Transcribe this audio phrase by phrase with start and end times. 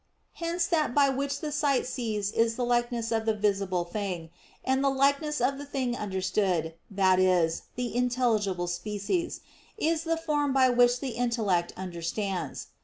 [0.33, 4.31] Hence that by which the sight sees is the likeness of the visible thing;
[4.65, 9.41] and the likeness of the thing understood, that is, the intelligible species,
[9.77, 12.69] is the form by which the intellect understands.